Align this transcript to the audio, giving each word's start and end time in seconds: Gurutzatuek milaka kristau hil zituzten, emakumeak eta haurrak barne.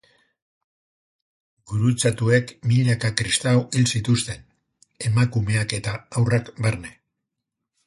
Gurutzatuek 1.71 2.53
milaka 2.71 3.13
kristau 3.21 3.53
hil 3.81 3.87
zituzten, 3.99 4.41
emakumeak 5.11 5.79
eta 5.81 5.97
haurrak 6.01 6.53
barne. 6.69 6.95